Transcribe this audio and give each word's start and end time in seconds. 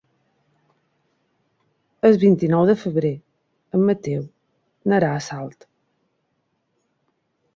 El 2.09 2.17
vint-i-nou 2.23 2.63
de 2.69 2.75
febrer 2.83 3.11
en 3.79 3.85
Mateu 3.91 4.25
anirà 4.89 5.11
a 5.19 5.23
Salt. 5.29 5.69